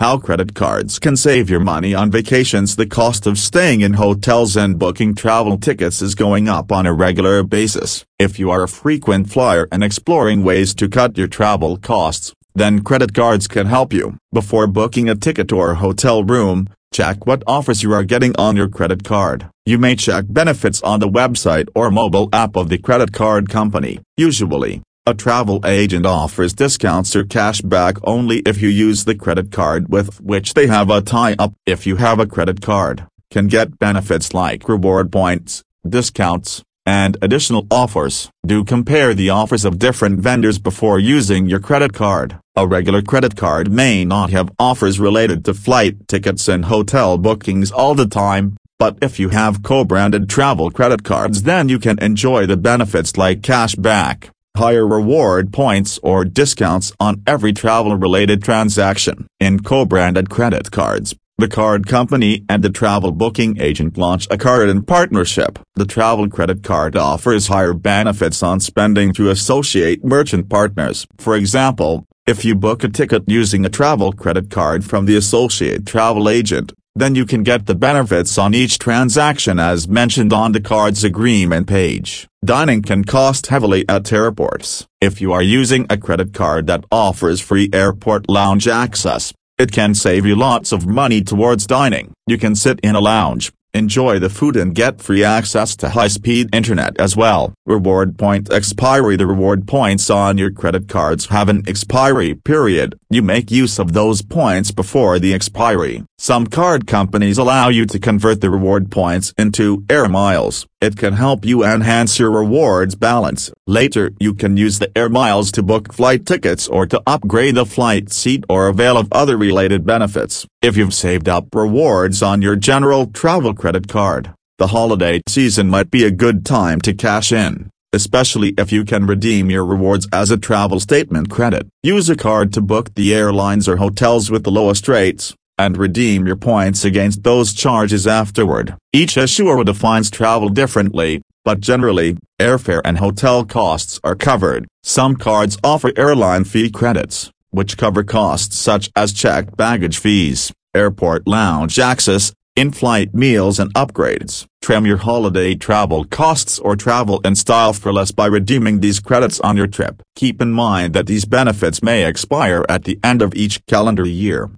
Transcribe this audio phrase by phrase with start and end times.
[0.00, 4.56] How credit cards can save your money on vacations The cost of staying in hotels
[4.56, 8.06] and booking travel tickets is going up on a regular basis.
[8.18, 12.82] If you are a frequent flyer and exploring ways to cut your travel costs, then
[12.82, 14.16] credit cards can help you.
[14.32, 18.68] Before booking a ticket or hotel room, check what offers you are getting on your
[18.68, 19.50] credit card.
[19.66, 24.00] You may check benefits on the website or mobile app of the credit card company.
[24.16, 24.80] Usually,
[25.10, 29.88] a travel agent offers discounts or cash back only if you use the credit card
[29.88, 31.52] with which they have a tie-up.
[31.66, 37.66] If you have a credit card, can get benefits like reward points, discounts, and additional
[37.72, 38.30] offers.
[38.46, 42.38] Do compare the offers of different vendors before using your credit card.
[42.54, 47.72] A regular credit card may not have offers related to flight tickets and hotel bookings
[47.72, 52.46] all the time, but if you have co-branded travel credit cards then you can enjoy
[52.46, 59.26] the benefits like cash back, higher reward points or discounts on every travel-related transaction.
[59.38, 64.68] In co-branded credit cards, the card company and the travel booking agent launch a card
[64.68, 65.58] in partnership.
[65.74, 71.06] The travel credit card offers higher benefits on spending to associate merchant partners.
[71.18, 75.86] For example, if you book a ticket using a travel credit card from the associate
[75.86, 80.60] travel agent, then you can get the benefits on each transaction as mentioned on the
[80.60, 82.28] card's agreement page.
[82.44, 84.86] Dining can cost heavily at airports.
[85.00, 89.94] If you are using a credit card that offers free airport lounge access, it can
[89.94, 92.12] save you lots of money towards dining.
[92.26, 96.54] You can sit in a lounge, enjoy the food and get free access to high-speed
[96.54, 97.54] internet as well.
[97.66, 102.98] Reward point expiry The reward points on your credit cards have an expiry period.
[103.10, 106.04] You make use of those points before the expiry.
[106.18, 110.66] Some card companies allow you to convert the reward points into air miles.
[110.80, 113.52] It can help you enhance your rewards balance.
[113.66, 117.66] Later you can use the air miles to book flight tickets or to upgrade a
[117.66, 120.46] flight seat or avail of other related benefits.
[120.62, 125.90] If you've saved up rewards on your general travel credit card, the holiday season might
[125.90, 130.30] be a good time to cash in, especially if you can redeem your rewards as
[130.30, 131.68] a travel statement credit.
[131.82, 136.26] Use a card to book the airlines or hotels with the lowest rates and redeem
[136.26, 138.74] your points against those charges afterward.
[138.92, 144.66] Each issuer defines travel differently, but generally, airfare and hotel costs are covered.
[144.82, 151.26] Some cards offer airline fee credits, which cover costs such as checked baggage fees, airport
[151.26, 154.46] lounge access, in-flight meals and upgrades.
[154.62, 159.40] Trim your holiday travel costs or travel in style for less by redeeming these credits
[159.40, 160.02] on your trip.
[160.16, 164.48] Keep in mind that these benefits may expire at the end of each calendar year.